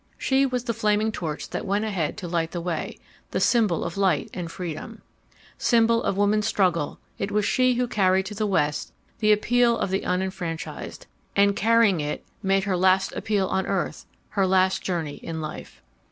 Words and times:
She 0.17 0.47
was 0.47 0.63
the 0.63 0.73
flaming 0.73 1.11
torch 1.11 1.47
that 1.51 1.63
went 1.63 1.85
ahead 1.85 2.17
to 2.17 2.27
light 2.27 2.49
the 2.53 2.59
way—the 2.59 3.39
symbol 3.39 3.83
of 3.83 3.97
light 3.97 4.31
and 4.33 4.51
freedom... 4.51 5.03
"Symbol 5.59 6.01
of 6.01 6.15
the 6.15 6.19
woman's 6.19 6.47
struggle, 6.47 6.97
it 7.19 7.29
was 7.29 7.45
she 7.45 7.75
who 7.75 7.85
carried 7.87 8.25
to 8.25 8.33
the 8.33 8.47
West 8.47 8.93
the 9.19 9.31
appeal 9.31 9.77
of 9.77 9.91
the 9.91 10.01
unenfranchised, 10.03 11.05
and 11.35 11.55
carrying 11.55 11.99
it, 11.99 12.25
made 12.41 12.63
her 12.63 12.75
last 12.75 13.11
appeal 13.11 13.45
on 13.45 13.67
earth, 13.67 14.07
her 14.29 14.47
last 14.47 14.81
journey 14.81 15.17
in 15.17 15.39
life. 15.39 15.83